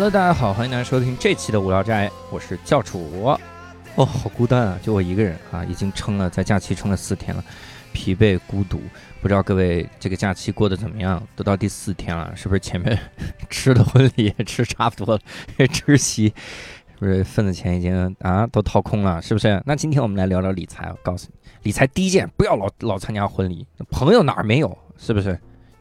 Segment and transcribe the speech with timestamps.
[0.00, 3.36] Hello，大家好，欢迎大家收听这期的无聊斋，我是教主。
[3.96, 7.44] 哦，好孤单啊，就我一个人啊，已经撑了，在假期撑了四天了，
[7.92, 8.80] 疲惫孤独。
[9.20, 11.20] 不知道各位这个假期过得怎么样？
[11.34, 12.96] 都到第四天了，是不是前面
[13.50, 15.66] 吃的婚礼也吃差不多了？
[15.66, 19.20] 吃席是不是份子钱已经啊都掏空了？
[19.20, 19.60] 是不是？
[19.66, 20.88] 那今天我们来聊聊理财。
[20.92, 24.78] 我告诉你，理财第一件，不要老老参加婚礼，朋友哪儿没有？
[24.96, 25.36] 是不是？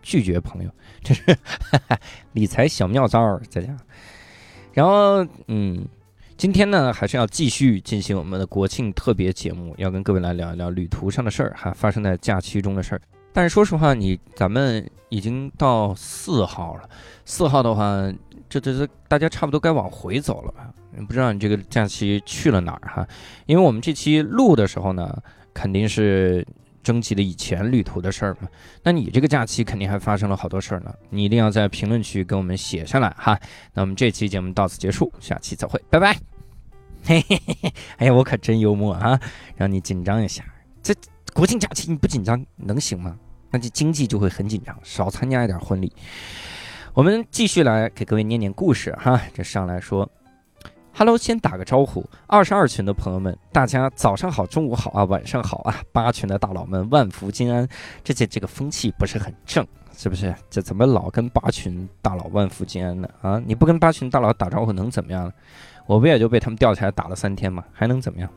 [0.07, 0.71] 拒绝朋友，
[1.03, 1.21] 这是
[2.31, 3.75] 理财小妙招儿，在家。
[4.71, 5.85] 然后，嗯，
[6.37, 13.01] 今天呢，还是要继续进行我们的国庆特别节目，要跟各位来聊一聊旅途上的事儿，哈，发生在假期中的事儿。
[13.33, 16.89] 但是说实话，你咱们已经到四号了，
[17.25, 18.09] 四号的话，
[18.47, 20.73] 这这这大家差不多该往回走了吧？
[21.05, 23.05] 不知道你这个假期去了哪儿哈？
[23.45, 25.21] 因为我们这期录的时候呢，
[25.53, 26.47] 肯定是。
[26.87, 28.47] 征集的以前旅途的事儿嘛，
[28.81, 33.37] 那你这个假期肯定还发生了好多事儿呢，你一定要在评论区给我们写下来哈。
[33.73, 36.17] 那我们这期节目到此结束，下期再会，拜拜。
[37.03, 39.19] 嘿嘿嘿嘿，哎呀，我可真幽默啊，
[39.57, 40.45] 让你紧张一下。
[40.81, 40.95] 这
[41.33, 43.17] 国庆假期你不紧张能行吗？
[43.51, 45.91] 那这经济就会很紧张，少参加一点婚礼。
[46.93, 49.21] 我们继续来给各位念念故事哈。
[49.33, 50.09] 这上来说。
[50.99, 57.67] Hello，先打个招呼，二十二群的朋友们，大家早上好，中午好啊，晚上好啊，八群的大佬们，万福金安。
[58.03, 59.63] 这这这个风气不是很正，
[59.95, 60.33] 是不是？
[60.49, 63.07] 这怎么老跟八群大佬万福金安呢？
[63.21, 65.31] 啊，你不跟八群大佬打招呼能怎么样？
[65.85, 67.63] 我不也就被他们吊起来打了三天吗？
[67.71, 68.27] 还能怎么样？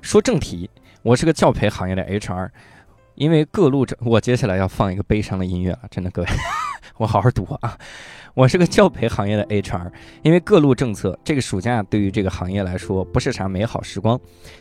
[0.00, 0.70] 说正题，
[1.02, 2.48] 我是个教培行业的 HR，
[3.20, 6.28] 因为各路这，我接下来要放一个悲伤的音乐了，真的各位，
[6.96, 7.76] 我好好读啊。
[8.32, 14.18] 我是个教培行业的 HR，因为各路政策，这个暑假对于这个行业来说不是啥美好时光。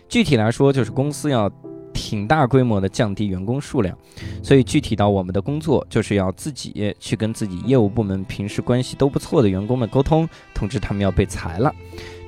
[0.09, 1.49] 具体来说，就是公司要
[1.93, 3.97] 挺大规模的降低员工数量，
[4.43, 11.73] 所以具体到我们的工作，就是要自己去跟自己业务部门平时关系都不错的员工们沟通，通知他们要被裁了。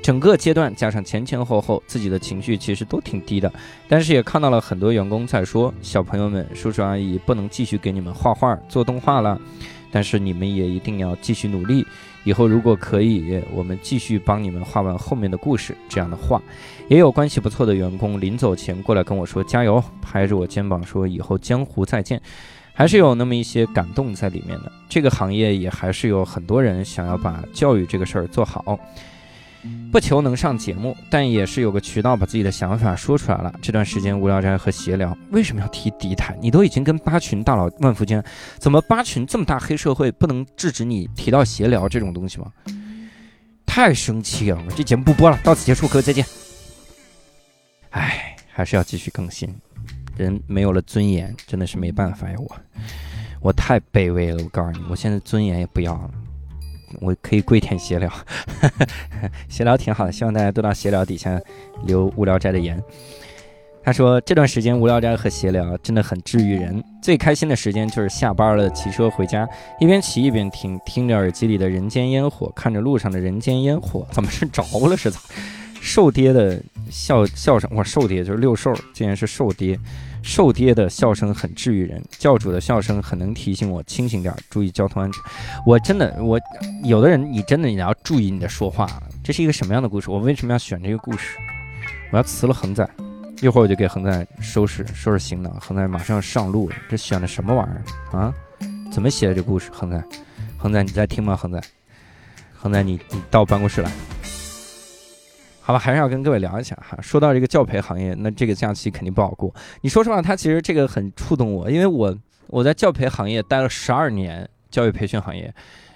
[0.02, 3.52] 整个阶段加上前前后后，自己的情绪其实都挺低的，
[3.88, 9.40] 但是也看到了很多员工在说：“小朋友们，叔叔阿姨不能继续给你们画画做动画了。”
[9.94, 11.86] 但是你们也一定要继续努力，
[12.24, 15.76] 以后如果可以，我们继续帮你们画完后面的故事。
[15.90, 16.42] 这样的话，
[16.88, 22.22] 也有关系不错的员工临走前过来跟我说加油，拍着我肩膀说以后江湖再见，
[22.74, 24.72] 还是有那么一些感动在里面的。
[24.88, 28.80] 这个行业也还是有很多人想要把教育这个事儿做好。
[29.92, 33.54] 不求能上节目，但也是有个渠道把自己的想法说出来了。
[33.62, 36.38] 这段时间无聊斋和闲聊，为什么要提敌台？
[36.42, 38.24] 你都已经跟八群大佬万福间，
[38.58, 42.52] 怎么八群这么大黑社会不能制止你提到闲聊这种东西吗？
[43.66, 44.62] 太生气了！
[44.76, 46.26] 这节目不播了，到此结束，各位再见。
[47.92, 49.54] 唉，还是要继续更新。
[50.18, 52.36] 人没有了尊严，真的是没办法呀！
[52.38, 52.58] 我，
[53.40, 54.44] 我太卑微了。
[54.44, 56.12] 我告诉你，我现在尊严也不要了。
[57.00, 58.12] 我可以跪舔闲聊，
[59.48, 61.40] 闲聊挺好的，希望大家都到闲聊底下
[61.86, 62.82] 留无聊斋的言。
[63.84, 69.48] 他说这段时间无聊斋和闲聊真的很治愈人，最开心的时间就是下班了骑车回家，
[69.80, 75.20] 一边骑一边听，听着耳机里的人间烟火，看着路上的人间烟火，怎么是着了是咋？
[75.82, 79.80] 瘦爹的笑笑声，我瘦爹就是六兽，竟然是瘦爹。
[80.24, 85.22] 瘦爹的笑声很治愈人，教主的笑声很能提醒我清醒点，注意交通安全。
[85.66, 86.40] 我真的，我
[86.84, 88.88] 有的人，你真的你要注意你的说话。
[89.24, 90.10] 这是一个什么样的故事？
[90.10, 91.38] 我为什么要选这个故事？
[92.12, 92.88] 我要辞了恒仔，
[93.42, 95.52] 一会儿我就给恒仔收拾收拾行囊。
[95.60, 98.34] 恒仔马上要上路了，这选的什么玩意儿啊？
[98.92, 99.70] 怎么写的这故事？
[99.72, 100.04] 恒仔，
[100.58, 101.36] 恒仔你在听吗？
[101.36, 101.62] 恒仔，
[102.54, 103.92] 恒仔你你到办公室来。
[105.64, 106.98] 好吧，还是要跟各位聊一下哈。
[107.02, 109.54] 说到这个教培行业，那这个假期肯定不好过。
[109.82, 112.18] 你说实话，他其实这个很触动我，因为我
[112.48, 115.54] 我在教培行业待了十二年，教育培训行业，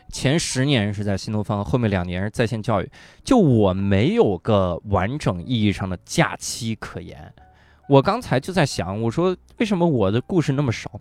[0.10, 2.90] 前十年是在新东方，后面两年是在线教育。
[3.24, 7.34] 就我没有个完整意义上的假期可言。
[7.90, 10.92] 我刚才就在想，我说为什么我的故事那么少？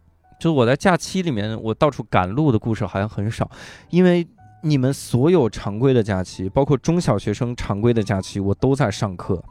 [0.41, 3.50] 就是我在假期里面，我到处赶路的故事好像很少，
[3.91, 4.27] 因为。
[4.66, 9.44] 你们所有常规的假期，包括中小学生常规的假期，我都在上课。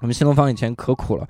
[0.00, 1.28] 我们新东方以前可苦了，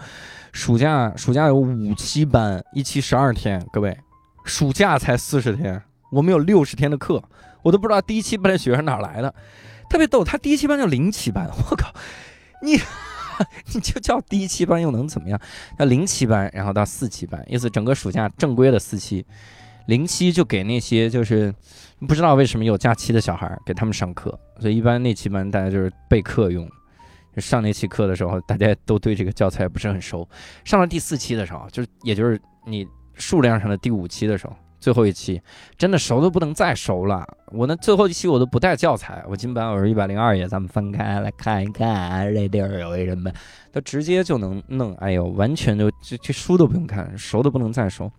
[0.52, 3.96] 暑假暑假有五期班，一期十二天，各位，
[4.44, 5.82] 暑假才四十天，
[6.12, 7.24] 我们有六十天的课，
[7.62, 9.34] 我都不知道第一期班的学生哪来的，
[9.88, 10.22] 特别逗。
[10.22, 11.90] 他第一期班叫零期班，我靠，
[12.60, 12.78] 你
[13.72, 15.40] 你就叫第一期班又能怎么样？
[15.78, 19.24] 叫零期班，然后到四期班，意思整个暑假正规的四期。
[19.88, 21.52] 零期就给那些就是
[22.06, 26.68] 不知道为什么有假期的小孩给他们上课，所以一般那期班大家就是备课用。
[27.38, 30.28] 上那期课的时候，大家都对这个教材不是很熟。
[30.62, 35.40] 上了第四期的时候，就是也就是你数量上的第五期的时候，最后一期
[35.78, 37.26] 真的熟的不能再熟了。
[37.52, 43.32] 我那最后一期我都不带教材，我金版我是一百零二页，咱们翻开来看一看，这地儿有一什么，
[43.72, 44.94] 他直接就能弄。
[44.96, 48.12] 哎呦，完全就这这书都不用看，熟的不能再熟。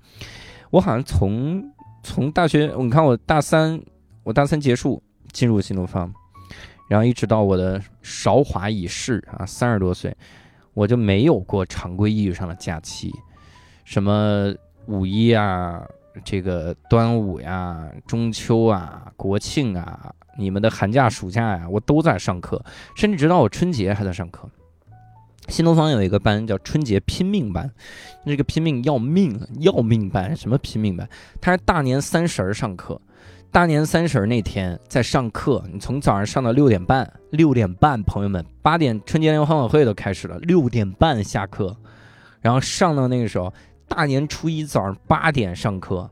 [0.72, 1.64] 我好像从
[2.04, 3.82] 从大学，你看我大三，
[4.24, 5.02] 我大三结束
[5.32, 6.12] 进入新东方，
[6.90, 10.16] 然后一直到我的韶华已逝啊，三十多岁，
[10.74, 13.14] 我就没有过常规意义上的假期，
[13.86, 14.54] 什么
[14.86, 15.84] 五一啊。
[16.26, 22.62] 这个端午呀、中秋啊、国庆啊，你们的寒假、暑假呀，我都在上课，
[22.94, 24.50] 甚至直到我春节还在上课。
[25.50, 27.70] 新东方有一个班叫春节拼命班，
[28.24, 31.10] 那个拼命要命要命班，什么拼命班？
[31.42, 33.02] 他是大年三十儿上课，
[33.52, 41.76] 大年三十儿那天在上课，你从早上上到六点半，六点半，朋友们，八点春节联欢晚会都开始了，六点半下课，
[42.40, 43.52] 然后上到那个时候。
[43.92, 46.08] 大年初一早上八点上课，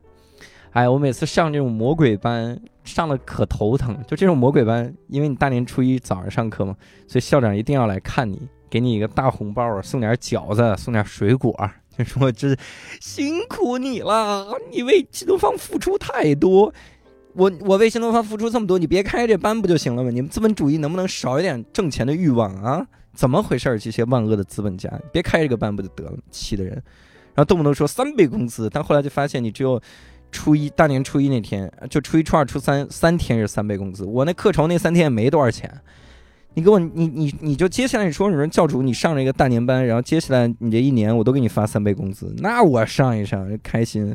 [0.72, 3.96] 哎，我每次上这种魔鬼班，上了可头疼。
[4.04, 6.74] 就这种魔鬼班，因为你大年初一早上上课嘛，
[7.06, 11.54] 所以校长一定要来看你，给你一个大红包，送点饺子，送点水果，
[11.96, 12.56] 就说这
[13.00, 16.72] 辛苦你了，你为新东方付出太多。
[17.34, 20.10] 我我为新东方付出这么多，你别开这班不就行了吗？
[20.10, 22.86] 你们资本主义能不能少一点挣钱的欲望啊？
[23.14, 23.78] 怎么回事？
[23.78, 26.12] 这些万恶的资本家，别开这个班不就得了？
[26.30, 26.72] 气的人。
[27.34, 29.80] 然后动不动说三倍工资，但后来就发现你只有
[30.32, 34.04] 初一大年初一那天，就初一、初二、初三三天是三倍工资。
[34.04, 35.72] 我那课酬那三天也没多少钱，
[36.58, 44.12] 你给我你你你就接下来你说你说教主你上了一个大年班，然后接下来你这一年我都给你发三倍工资，那我上一上开心，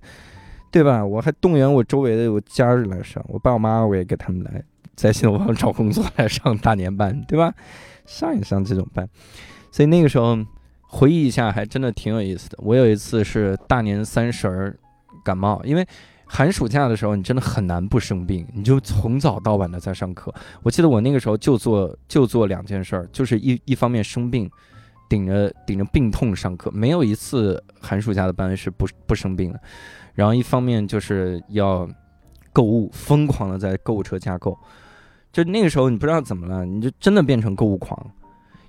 [0.70, 1.06] 对吧？
[1.06, 4.62] 我还动员我周围的我家人来上，我爸我妈我也给他们来
[4.94, 7.54] 在新东方找工作来上大年班，对吧？
[8.06, 9.08] 上一上这种班，
[9.72, 10.38] 所以那个时候。
[10.96, 12.58] 回忆一下，还真的挺有意思的。
[12.62, 14.78] 我有一次是大年三十儿
[15.26, 15.84] 感冒，因为
[16.36, 20.34] 寒暑假的时候，你真的很难不生病，你就从早到晚的在上课。
[20.64, 24.50] 我记得我那个时候就做就做两件事儿，就是一一方面生病，
[25.08, 29.62] 顶着顶着病痛上课，没有一次寒暑假的班是不不生病的。
[30.16, 31.88] 然后一方面就是要
[32.52, 34.58] 购物，疯狂的在购物车加购。
[35.32, 38.12] 就那个时候，你不知道怎么了，你就真的变成购物狂，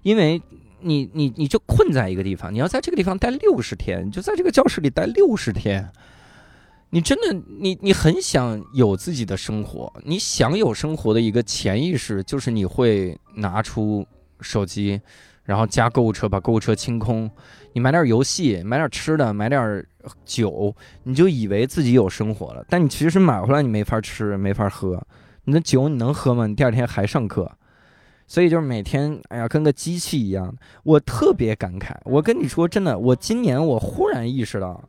[0.03, 0.43] 因为。
[0.87, 5.91] 你你你就困在一个地方，你要在这个地方待六十天，你就在这个教室里待六十天。
[6.95, 14.07] 你真的，你你很想有自己的生活，你想有生活的一个潜意识就是你会拿出
[14.41, 15.01] 手机，
[15.43, 17.29] 然后加购物车，把购物车清空，
[17.73, 19.85] 你买点游戏，买点吃的，买点
[20.25, 22.65] 酒，你就以为自己有生活了。
[22.69, 25.05] 但你其实买回来你没法吃，没法喝，
[25.47, 26.47] 你的酒你能喝吗？
[26.47, 27.51] 你第二天还上课。
[28.29, 30.55] 所以就是每天，哎呀，跟个机器一样。
[30.85, 34.89] 我特别感慨，我跟你说真的，我今年我忽然意识到，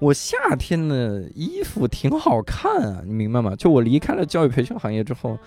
[0.00, 3.54] 我夏天的衣服挺好看啊，你明白吗？
[3.56, 5.38] 就我离开了教育培训行业之后，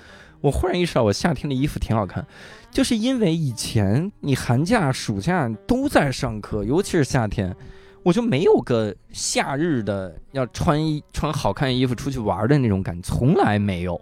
[0.41, 2.25] 我忽然意识到我夏天的衣服挺好看，
[2.71, 7.55] 就是因为以前你寒假、暑假都在上课，尤其是夏天，
[8.03, 13.99] 我就没有个夏日的要穿衣穿好看衣服出去玩的那种感觉，从来没有。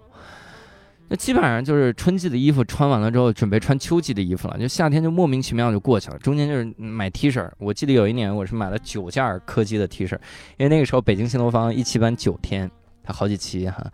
[1.08, 4.58] 那基本上就是春季的衣服穿完了之后，准备穿秋季的衣服了。
[4.58, 7.48] 就夏天就莫名其妙就过去了，中间就是买 T 恤。
[7.60, 10.16] 我记得有一年我是买了九件柯基的 T 恤，
[10.58, 12.70] 因为那个时候北京新东方一期班九天，
[13.04, 13.86] 它好几期哈，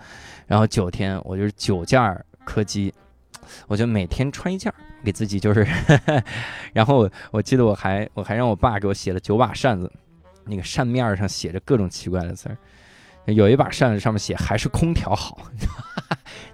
[0.47, 1.99] 然后九天我就是九件
[2.45, 2.93] 柯基，
[3.67, 5.67] 我就每天穿一件，给自己就是，
[6.71, 9.91] 然后我记得我还我还让我爸给我写了九把扇子，
[10.45, 12.57] 那个扇面上写着各种奇怪的字儿。
[13.25, 15.37] 有一把扇子上面写还是空调好，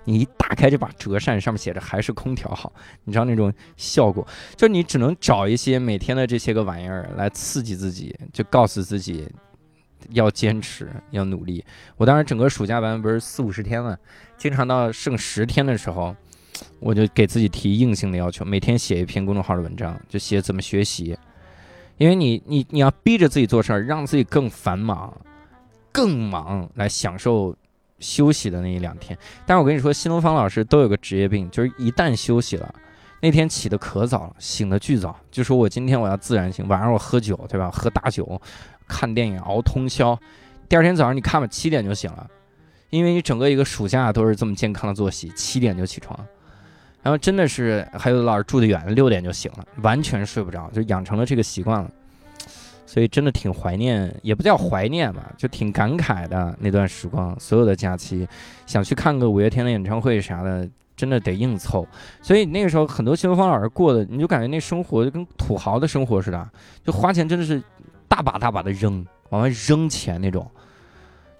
[0.07, 2.71] 你一打开这把折扇，上面写着还是空调好，
[3.03, 9.27] 你知道那种效果，就你只能找一些每天的这些个玩意儿来刺激自己，就告诉自己
[10.11, 11.61] 要坚持，要努力。
[11.97, 13.97] 我当时整个暑假班不是四五十天嘛，
[14.37, 16.15] 经常到剩十天的时候，
[16.79, 21.17] 我就给自己提硬性的要求，每天写一篇公众号的文章，就写怎么学习，
[21.97, 25.13] 因为你你你要逼着自己做事儿，让自己更繁忙。
[25.89, 27.55] 更忙来享受
[27.99, 32.73] 休息的那一两天，但是我跟你说，新东方老师都有个职业病，就是一旦休息了，
[33.21, 37.69] 那天起的可早了，醒的巨早，就说我今天我要自然醒，晚上我喝酒，对吧？
[37.71, 38.39] 喝大酒，
[38.87, 40.17] 看电影，熬通宵，
[40.69, 42.27] 第二天早上你看吧，七点就醒了，
[42.89, 46.17] 因为你整个一个暑假都是这么健康的作息，七点就起床，
[47.01, 51.89] 然后真的是还有老师住得远，六点就醒了，完全睡不着，就养成了这个习惯了。
[52.87, 57.37] 所以真的挺怀念，也不叫怀念吧，就挺感慨的那段时光。
[57.39, 58.27] 所有的假期，
[58.65, 61.85] 想去看个五月天的演唱会啥的，真的得硬凑。
[62.21, 66.49] 所以那个时候，很多新东方老师过的，你就感觉那生活就跟土豪的生活似的，
[66.83, 67.61] 就花钱真的是
[68.07, 70.49] 大把大把的扔，往外扔钱那种。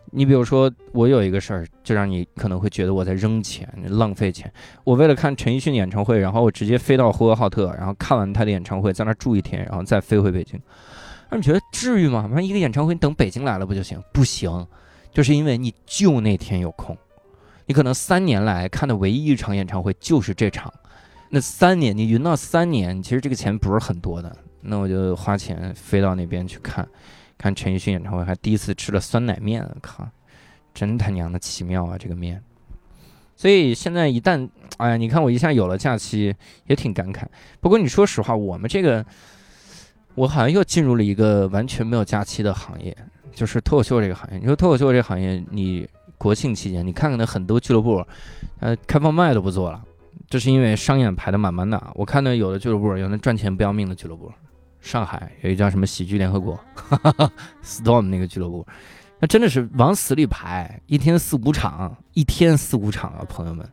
[0.09, 4.51] 你比如说，我有一个事儿，就让你可能会觉得我在扔钱、浪费钱。
[4.85, 10.57] 我为了看陈奕迅演唱会，然后我直接飞到呼和浩特，然后看完他的演唱会，在那儿住一天，然后再飞回北京。
[11.29, 12.23] 那你觉得至于吗？
[12.23, 14.01] 反正一个演唱会，你等北京来了不就行？
[14.13, 14.67] 不行，
[15.11, 16.97] 就是因为你就那天有空，
[17.65, 20.73] 你可能三年来看的唯一一场演唱会就是这场。
[21.29, 24.35] 那三年你匀到三年，其实这个钱不是很多的。
[24.61, 26.87] 那我就花钱飞到那边去看。
[27.37, 30.07] 看陈奕迅演唱会，还第一次吃了酸奶面，我靠，
[30.73, 31.95] 真他娘的奇妙啊！
[31.95, 32.41] 这个面，
[33.35, 37.21] 所以现在一旦，哎呀，你看我一下有了假期，也挺感慨。
[37.61, 39.05] 不过你说实话，我们这个，
[40.17, 42.97] 我好像又进入了一个完全没有假期的行业，
[43.31, 44.39] 就是脱口秀这个行业。
[44.39, 48.03] 你说脱口秀这个行业，你国庆期间，你看看那很多俱乐部，
[48.59, 49.79] 呃，开放麦都不做了，
[50.27, 51.79] 这是因为商演排的满满的。
[51.93, 54.31] 我看到有的俱乐部，有那赚钱不要命的俱乐部。
[54.81, 57.31] 上海有一家什么喜剧联合国哈哈哈
[57.63, 58.65] ，Storm 那个俱乐部，
[59.19, 63.63] 那真的是往死里排，一天四五场，一天四五场啊，朋友们，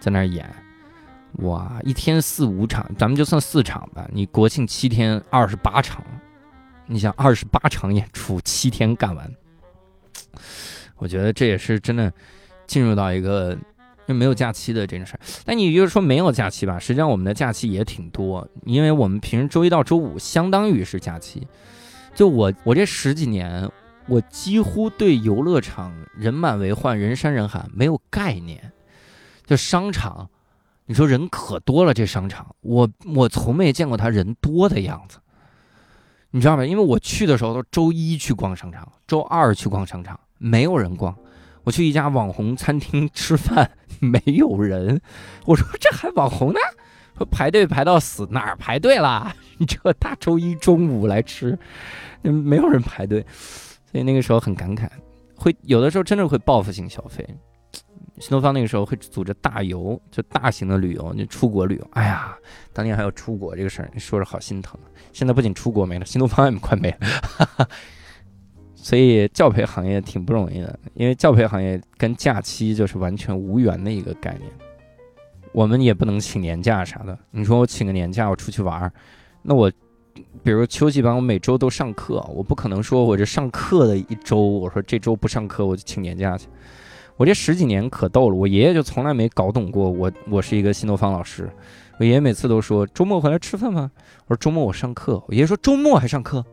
[0.00, 0.44] 在那儿演，
[1.38, 6.04] 哇，一天四五场，咱们就算四场吧，你国庆七天二十八场，
[6.86, 9.30] 你想二十八场演出七天干完，
[10.96, 12.12] 我觉得这也是真的
[12.66, 13.56] 进入到一个。
[14.06, 16.78] 就没有假期的这种事儿，那你就是说没有假期吧？
[16.78, 21.46] 实际上我们的假期也挺多，因为我们平时周一到周五相当于是假期。
[22.14, 23.70] 就我我这十几年，
[24.06, 28.72] 我几乎对游乐场人满为患、人山人海没有概念。
[29.44, 30.30] 就商场，
[30.88, 35.18] 你说人可多了，这商场我我从没见过他人多的样子，
[36.30, 36.64] 你知道吧？
[36.64, 41.14] 因为我去的时候都周一去逛商场，周二去逛商场，没有人逛。
[41.64, 44.98] 我去一家网红餐厅吃饭， 没有人。
[45.44, 46.58] 我说这还网红呢？
[47.18, 49.30] 说排队排到死，哪儿排队了？
[49.58, 51.58] 你这大周一中午来吃，
[52.22, 53.20] 没有人排队，
[53.92, 54.88] 所以那个时候很感慨。
[55.36, 57.28] 会有的时候真的会报复性消费。
[58.20, 61.86] 新东方那个时候会组织大游，就大型的旅游，就出国旅游。
[61.92, 62.36] 哎呀，
[62.72, 64.78] 当年还有出国这个事儿，你说着好心疼。
[65.12, 67.68] 现在不仅出国没了，新东方也快没了。
[68.74, 74.50] 所以教培行业挺不容易的，因为教培行业跟假期就是完全无缘的一个概念。
[75.52, 77.18] 我们也不能请年假啥的。
[77.30, 78.92] 你说我请个年假，我出去玩儿，
[79.42, 79.70] 那我，
[80.42, 86.48] 比如秋季班，我每周都上课，我不可能说我这上课的一周，我说这周不上课，我就请年假去。
[87.18, 91.50] 我这十几年可逗了，我爷爷就从来没搞懂过我，我是一个新东方老师。
[91.98, 93.90] 我爷爷每次都说周末回来吃饭吗？
[94.28, 95.20] 我说周末我上课。
[95.26, 96.44] 我爷爷说周末还上课。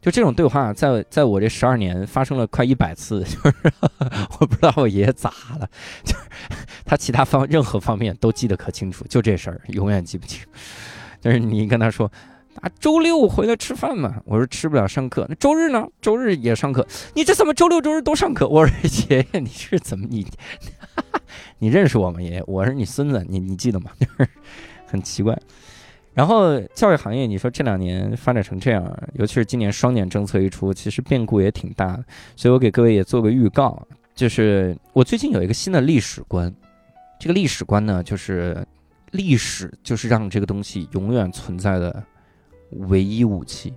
[0.00, 3.54] 就这种对话，在在我这十二年发生了快一百次，就是
[4.40, 5.30] 我不知道我爷爷咋
[5.60, 5.68] 了，
[6.02, 6.24] 就是
[6.86, 10.42] 他其他方任何方面都记得可清楚，就这事儿永远记不清。
[11.20, 12.10] 就是你跟他说
[12.60, 15.86] 啊，周六回来吃饭嘛，我说吃不了上课，那周日呢？
[16.00, 18.46] 周日也上课，你这怎么周六周日都上课？
[18.46, 18.74] 我说
[19.08, 20.26] 爷爷你是怎么你
[21.58, 22.20] 你认识我吗？
[22.20, 23.90] 爷爷，我是你孙子，你你记得吗？
[23.98, 24.28] 就是
[24.86, 25.36] 很奇怪。
[26.14, 32.04] 然后教育行业，你说这两年发展成这样，尤其是今年双减政策一出，其实变故也挺大的。
[32.36, 33.80] 所以我给各位也做个预告，
[34.14, 36.54] 就是我最近有一个新的历史观。
[37.18, 38.62] 这个历史观呢，就是
[39.12, 42.04] 历史就是让这个东西永远存在的
[42.88, 43.72] 唯一武器。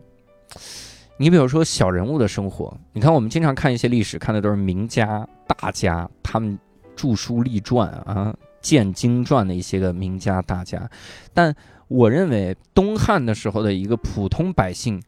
[1.18, 6.58] 你比如说小人物的生活，你看我们经常看一些历史，看的都是名家大家，他们
[6.96, 10.90] 著书立传啊，建经传的一些个名家大家，
[11.34, 11.56] 但。
[11.88, 15.00] 我认为东汉的时候的一个普通百姓，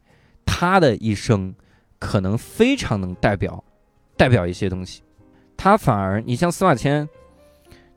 [0.46, 1.56] 他的一生
[1.98, 3.64] 可能非常能代表
[4.16, 5.02] 代表一些东西。
[5.58, 7.10] 他反而，你像司马迁，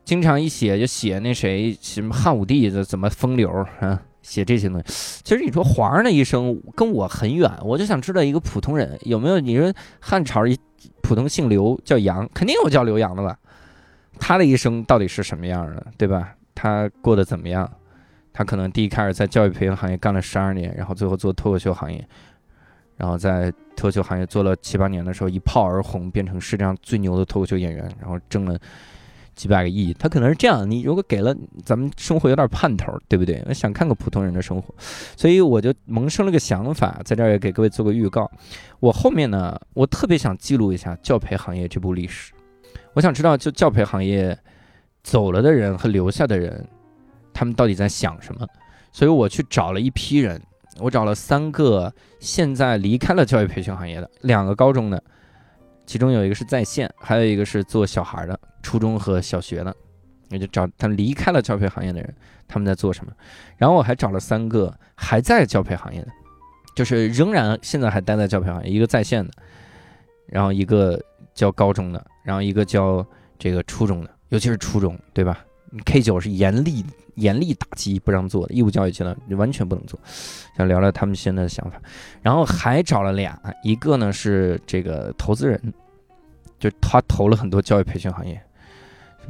[0.03, 4.85] 经常一写就写那谁什么汉武帝的怎么风流啊，写这些东西。
[5.23, 9.39] 其实你说皇上的一生跟我很远，我就想知道一个普通人有没有？
[9.39, 10.57] 你说汉朝一
[11.01, 13.37] 普通姓刘叫杨，肯定有叫刘洋的吧？
[14.19, 16.35] 他的一生到底是什么样的，对吧？
[16.53, 17.69] 他过得怎么样？
[18.33, 22.07] 他可能第一开始在教育培训行业干了十二年，然后最后做脱口秀行业，
[22.95, 28.57] 然后在脱口秀行业做了七八年的时候一炮而红，变成世界上最牛的脱口秀演员，然后挣了
[29.35, 29.93] 几百个亿。
[29.93, 30.69] 他可能是这样。
[30.69, 33.43] 你如果给了咱们生活有点盼头，对不对？
[33.53, 34.73] 想看个普通人的生活，
[35.15, 38.29] 所以我就萌生了个想法，在这儿也给各位做个预告。
[38.79, 42.33] 我后面呢，我特别想记录一下教培行业这部历史。
[42.93, 44.37] 我想知道，就教培行业
[45.03, 46.67] 走了的人和留下的人。
[47.33, 48.45] 他们到底在想什么？
[48.91, 50.39] 所以我去找了一批人，
[50.79, 55.01] 我找了三个现在离开了教育培训行业的，两个高中的，
[55.85, 59.75] 其中有一个是在线，还有一个是做小孩的，初中和小学的，
[60.29, 62.13] 也就找他离开了教培行业的人，
[62.47, 63.11] 他们在做什么？
[63.57, 66.07] 然后我还找了三个还在教培行业的，
[66.75, 69.33] 就是仍然现在还待在教培行业，一个在线的，
[70.27, 71.01] 然后一个
[71.33, 73.05] 教高中的，然后一个教
[73.37, 75.43] 这个初中的，尤其是初中，对吧
[75.85, 76.85] ？K 九是严厉
[77.15, 79.99] 严厉打击不让做的，义务教育阶段完全不能做。
[80.57, 81.81] 想聊聊他们现在的想法，
[82.21, 85.73] 然后还找了俩，一个呢是这个投资人，
[86.59, 88.41] 就他投了很多教育培训行业，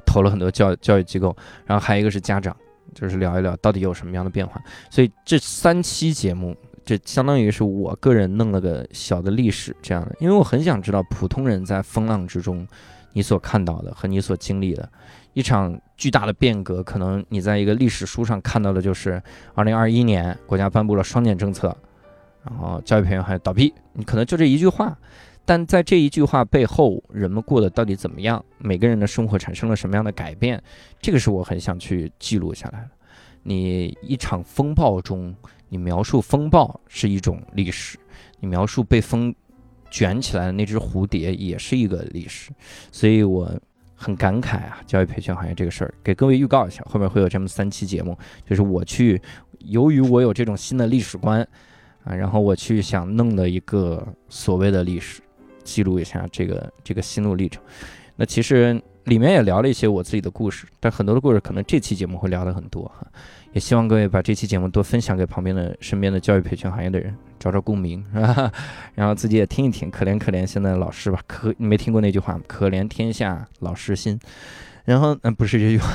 [0.05, 2.55] 投了很多教教育机构，然后还有一个是家长，
[2.93, 4.61] 就是聊一聊到底有什么样的变化。
[4.89, 6.55] 所以这三期节目。
[6.83, 12.67] 这相当于是我个人弄了个小的历史这样的，因为我很想知道普通人在风浪之中，
[13.13, 14.89] 你所看到的和你所经历的
[15.33, 19.21] 一场巨大的变革，可能你在一个历史书上看到的就是
[19.53, 21.75] 二零二一年国家颁布了双减政策，
[22.43, 24.97] 然后教育培训还倒闭，你可能就这一句话，
[25.45, 30.61] 但在这一句话背后，人们过得到底怎么样，每个人的生活产生了什么样的改变，
[31.01, 32.89] 这个是我很想去记录下来的。
[33.43, 35.35] 你一场风暴中。
[35.73, 37.97] 你描述风暴是一种历史，
[38.41, 39.33] 你描述被风
[39.91, 42.49] 卷起来的那只蝴蝶也是一个历史，
[42.91, 43.51] 所以我
[43.93, 48.17] 很感慨啊，教育培训行业这个事儿，给各位预告一下，后面会有这么三期节目，
[48.49, 49.21] 就是我去，
[49.59, 51.47] 由于我有这种新的历史观
[52.03, 55.21] 啊，然后我去想弄的一个所谓的历史，
[55.63, 57.61] 记录一下这个这个心路历程。
[58.15, 63.05] 那其实里面也聊了一些我自己的故事，但很多的故事可能这期节目会聊的很多哈。
[63.53, 68.51] 也希望各位把这期节目多分享给旁边的、身边的教育培训行业的人，找找共鸣，是吧？
[68.95, 72.41] 然后自己也听一听，可怜可怜现在的老师吧，可你没听过那句话吗？
[72.47, 74.17] 可怜天下老师心。
[74.85, 75.91] 然后，嗯，不是这句话，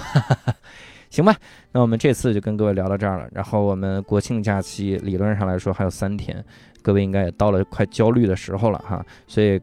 [1.08, 1.34] 行吧？
[1.72, 3.28] 那我们这次就跟各位聊到这儿了。
[3.32, 6.44] 然后我们国庆假期理论上来说还有三天，
[6.82, 9.02] 各位应该也到了快焦虑的时候了哈。
[9.26, 9.58] 所以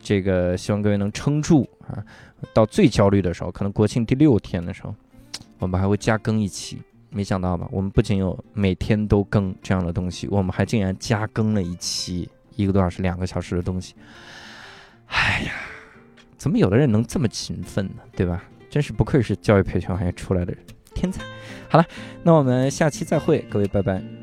[0.00, 2.02] 这个希望各位能撑住啊，
[2.52, 4.94] 到最焦虑的时候，可能国庆第六天的时候，
[5.58, 6.80] 我们还会加更一期。
[7.10, 7.68] 没想到吧？
[7.70, 13.94] 我们不仅有每天都更这样的东西，我们还竟然加更了一期一个多小时、两个小时的东西。
[15.08, 15.52] 哎呀，
[16.38, 18.02] 怎么有的人能这么勤奋呢？
[18.16, 18.42] 对吧？
[18.70, 21.22] 真是不愧是教育培训行业出来的人，天才。
[21.68, 21.86] 好了，
[22.22, 24.21] 那我们下期再会，各位拜拜。